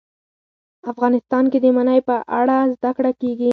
[0.91, 3.49] افغانستان کې د منی په اړه زده کړه کېږي.